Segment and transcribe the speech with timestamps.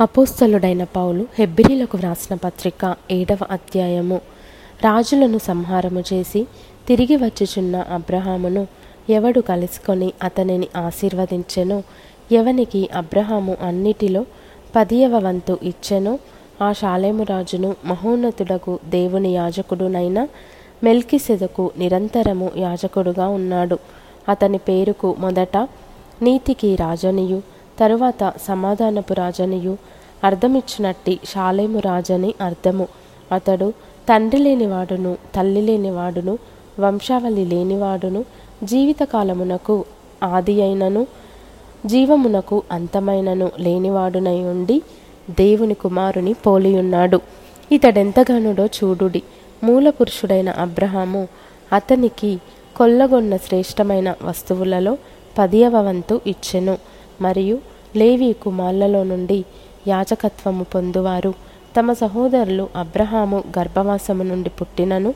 [0.00, 4.20] అపోస్తలుడైన పౌలు హెబ్రిలకు వ్రాసిన పత్రిక ఏడవ అధ్యాయము.
[4.84, 6.46] రాజులను సంహారము చేసి
[6.88, 8.66] తిరిగి వచ్చుచున్న అబ్రహామును
[9.10, 11.82] ఎవడు కలుసుకొని అతనిని ఆశీర్వదించెనో?
[12.32, 14.26] ఎవనికి అబ్రహాము అన్నిటిలో
[14.76, 16.18] పదియవ వంతు ఇచ్చెనో?
[16.62, 20.28] ఆ శాలేము రాజును మహోన్నతుడకు దేవుని యాజకుడునైన
[20.84, 23.78] మెల్కిసెదకు నిరంతరము యాజకుడుగా ఉన్నాడు.
[24.28, 25.56] అతని పేరుకు మొదట
[26.22, 29.76] నీతికి రాజనియు తరువాత సమాధానపు రాజనియు
[30.24, 32.88] అర్థమిచ్చినట్టి షాలేము రాజని అర్థము.
[33.32, 33.72] అతడు
[34.08, 36.38] తండ్రి లేనివాడును తల్లి లేనివాడును
[36.80, 38.24] వంశావళి లేనివాడును
[38.64, 39.84] జీవితకాలమునకు
[40.22, 41.06] ఆది అయినను
[41.86, 44.82] జీవమునకు అంతమైనను లేనివాడునై ఉండి
[45.30, 47.20] దేవుని కుమారుని పోలియున్నాడు.
[47.72, 49.22] ఇతడెంతగానుడో చూడుడి.
[49.64, 51.28] మూల పురుషుడైన అబ్రహాము
[51.72, 52.40] అతనికి
[52.76, 54.98] కొల్లగొన్న శ్రేష్టమైన వస్తువులలో
[55.38, 56.78] పదియవ వంతు ఇచ్చెను.
[57.20, 57.58] మరియు
[57.96, 59.44] లేవి కుమార్లలో నుండి
[59.88, 61.34] యాజకత్వము పొందువారు.
[61.76, 65.14] తమ సహోదరులు అబ్రహాము గర్భవాసము నుండి పుట్టినను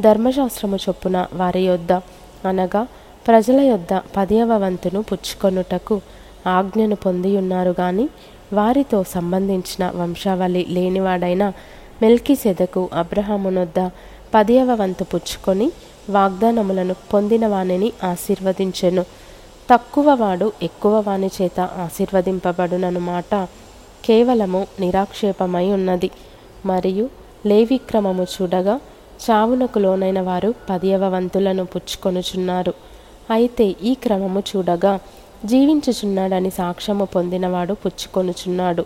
[0.00, 1.92] ధర్మశాస్త్రము చొప్పున వారి యొద్ద
[2.48, 2.86] అనగా
[3.26, 6.00] ప్రజల యొద్ద పదియవ వంతును పుచ్చుకొనుటకు
[6.46, 8.08] ఆజ్ఞను పొందియున్నారు గాని
[8.52, 11.52] వారితో సంబంధించిన వంశావళి లేనివాడైన
[12.02, 13.90] మెల్కిసెదకు అబ్రహామునొద్ద
[14.34, 15.72] పదియవ వంతు పుచ్చుకొని
[16.10, 19.04] వాగ్దానములను పొందినవానిని ఆశీర్వదించెను.
[19.70, 23.48] తక్కువ వాడు ఎక్కువ వాని చేత ఆశీర్వదింపబడునను మాట
[24.04, 26.10] కేవలము నిరాక్షేపమై ఉన్నది.
[26.66, 27.10] మరియు
[27.46, 28.80] లేవిక్రమము చూడగా
[29.24, 32.74] చావునకు లోనైన వారు పదియవ వంతులను పుచ్చుకొనుచున్నారు.
[33.30, 35.00] అయితే ఈ క్రమము చూడగా
[35.44, 38.84] జీవించుచున్నాడని సాక్ష్యము పొందినవాడు పుచ్చుకొనుచున్నాడు.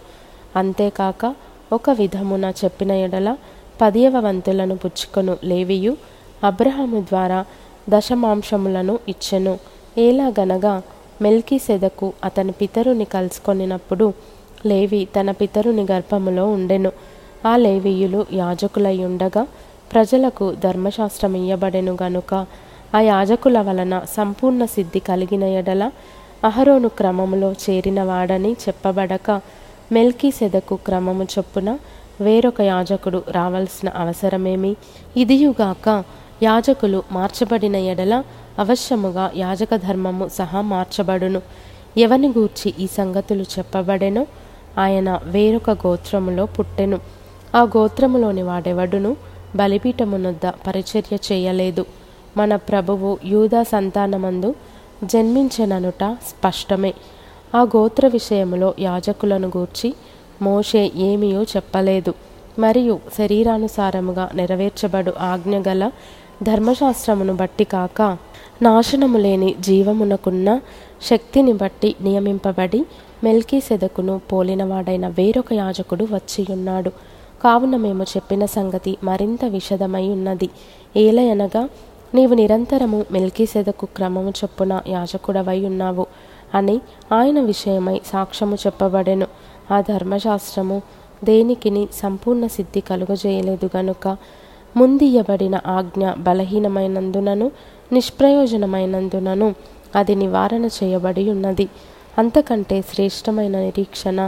[0.56, 1.34] అంతేకాక
[1.72, 3.36] ఒక విధమున చెప్పిన ఎడల
[3.80, 5.96] పదియవ వంతులను పుచ్చుకొను లేవియు
[6.44, 7.44] అబ్రహాము ద్వారా
[7.88, 9.58] దశమాంశములను ఇచ్చెను.
[9.98, 10.82] ఏలాగనగా
[11.22, 14.06] మెల్కీ సెదకు అతని పితరుని కలుసుకొనినప్పుడు
[14.66, 16.92] లేవి తన పితరుని గర్భములో ఉండెను.
[17.46, 19.42] ఆ లేవీయులు యాజకులై ఉండగా
[19.92, 22.32] ప్రజలకు ధర్మశాస్త్రం ఇయ్యబడెను గనుక
[22.94, 25.84] ఆ యాజకుల వలన సంపూర్ణ సిద్ధి కలిగిన ఎడల
[26.44, 29.30] అహరోను క్రమములో చేరినవాడని చెప్పబడక
[29.92, 31.70] మెల్కీ సెదకు క్రమము చొప్పున
[32.20, 34.72] వేరొక యాజకుడు రావాల్సిన అవసరమేమి?
[35.16, 35.88] ఇదియుగాక
[36.42, 38.14] యాజకులు మార్చబడిన ఎడల
[38.58, 41.42] అవశ్యముగా యాజక ధర్మము సహా మార్చబడును.
[41.96, 44.26] ఎవని గూర్చి ఈ సంగతులు చెప్పబడెనో
[44.78, 47.00] ఆయన వేరొక గోత్రములో పుట్టెను.
[47.54, 49.16] ఆ గోత్రములోని వాడెవడును?
[49.56, 51.86] బలిపీఠమునొద్ద పరిచర్య చేయలేదు.
[52.36, 54.54] మన ప్రభువు యూదా సంతానమందు
[55.04, 56.94] జన్మించననుట స్పష్టమే.
[57.54, 59.94] ఆ గోత్ర విషయములో యాజకులను గూర్చి
[60.42, 62.14] మోషే ఏమీయో చెప్పలేదు.
[62.58, 65.90] మరియు శరీరానుసారముగా నెరవేర్చబడు ఆజ్ఞగల
[66.42, 68.16] ధర్మశాస్త్రమును బట్టి కాక
[68.62, 70.60] నాశనము లేని జీవమునకున్న
[71.02, 72.84] శక్తిని బట్టి నియమింపబడి
[73.24, 76.90] మెల్కీ సెదకును పోలినవాడైన వేరొక యాజకుడు వచ్చియున్నాడు.
[77.44, 80.48] కావున మేము చెప్పిన సంగతి మరింత విషదమై ఉన్నది
[80.96, 81.68] ఏలయనగా
[82.14, 86.06] నీవు నిరంతరము మెల్కీ సెదకు క్రమము చొప్పున యాజకుడవై ఉన్నావు
[86.54, 86.80] అని
[87.12, 89.26] ఆయన విషయమై సాక్ష్యము చెప్పబడెను.
[89.70, 90.82] ఆ ధర్మశాస్త్రము
[91.24, 94.16] దేనికిని సంపూర్ణ సిద్ధి కలుగజేయలేదు గనుక
[94.78, 97.46] ముందియ్యబడిన ఆజ్ఞ బలహీనమైనందునను
[97.92, 99.48] నిష్ప్రయోజనమైనందునను
[99.96, 101.66] అది నివారణ చేయబడి ఉన్నది
[102.18, 104.18] అంతకంటే శ్రేష్టమైన నిరీక్షణ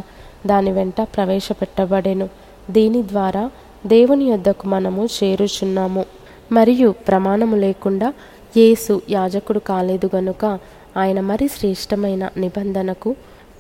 [0.47, 2.27] దాని వెంట ప్రవేశపెట్టబడెను.
[2.71, 3.43] దీని ద్వారా
[3.87, 6.05] దేవుని యొద్దకు మనము చేరుచున్నాము.
[6.53, 8.09] మరియు ప్రమాణము లేకుండా
[8.57, 10.45] యేసు యాజకుడు కాలేదు గనుక
[10.97, 13.11] ఆయన మరి శ్రేష్టమైన నిబంధనకు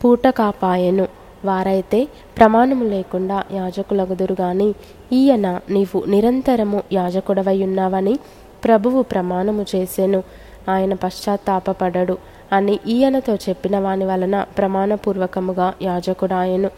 [0.01, 1.07] పూట కాపాయెను
[1.45, 2.09] వారైతే
[2.39, 4.75] ప్రమాణము లేకుండా యాజకులగుదురు గాని
[5.12, 8.19] ఈయన నీవు నిరంతరము యాజకుడవై ఉన్నావని
[8.65, 10.23] ప్రభువు ప్రమాణము చేసెను.
[10.69, 12.19] ఆయన పశ్చాత్తాపపడడు
[12.53, 16.71] అని ఈయనతో చెప్పిన వాని వలన ప్రమాణపూర్వకముగా యాజకుడాయను.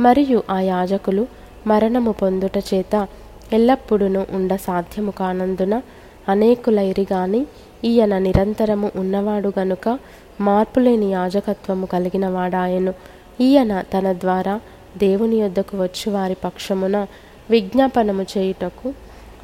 [0.00, 1.26] మరియు ఆ యాజకులు
[1.66, 3.06] మరణము పొందుట చేత
[3.52, 5.82] ఎల్లప్పుడూ ఉండ సాధ్యము కానందున
[6.28, 7.46] అనేకులైరి గాని
[7.84, 9.98] ఈయన నిరంతరము ఉన్నవాడు గనుక
[10.40, 12.94] మార్పులేని యాజకత్వము కలిగినవాడాయను.
[13.40, 14.60] ఈయన తన ద్వారా
[14.98, 17.06] దేవుని యొద్దకు వచ్చి వారి పక్షమున
[17.50, 18.94] విజ్ఞాపనము చేయుటకు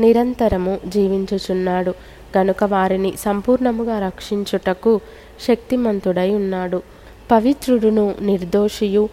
[0.01, 1.95] నిరంతరము జీవించుచున్నాడు.
[2.39, 5.01] గనుక వారిని సంపూర్ణముగా రక్షించుటకు
[5.49, 6.83] శక్తిమంతుడై ఉన్నాడు.
[7.31, 9.09] పవిత్రుడును నిర్దోషియు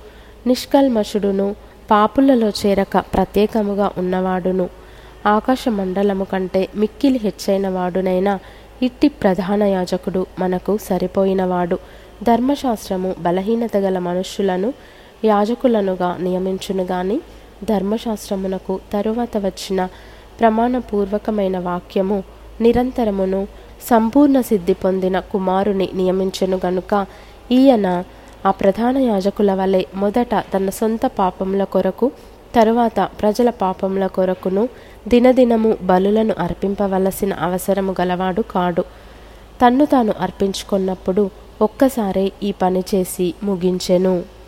[0.47, 1.55] నిష్కల్మషుడును
[1.91, 4.69] పాపులలో చేరక ప్రత్యేకముగా ఉన్నవాడును.
[5.25, 8.39] ఆకాశ మండలము కంటే మిక్కిలి హెచ్చైన వాడునైనా
[8.81, 11.77] ఇట్టి ప్రధాన యాజకుడు మనకు సరిపోయినవాడు.
[12.23, 14.69] ధర్మశాస్త్రము బలహీనత గల మనుష్యులను
[15.25, 17.17] యాజకులనుగా నియమించును గాని
[17.63, 19.79] ధర్మశాస్త్రమునకు తరువాత వచ్చిన
[20.39, 22.17] ప్రమాణపూర్వకమైన వాక్యము
[22.61, 23.41] నిరంతరమును
[23.89, 26.93] సంపూర్ణ సిద్ధి పొందిన కుమారుని నియమించెను గనుక
[27.51, 27.87] ఈయన
[28.45, 32.07] ఆ ప్రధాన యాజకుల వలె మొదట తన సొంత పాపముల కొరకు
[32.55, 34.69] తరువాత ప్రజల పాపముల కొరకును
[35.07, 38.83] దినదినము బలులను అర్పింపవలసిన అవసరము గలవాడు కాడు.
[39.61, 41.29] తన్ను తాను అర్పించుకున్నప్పుడు
[41.61, 44.40] ఒక్కసారే ఈ పని చేసి ముగించెను.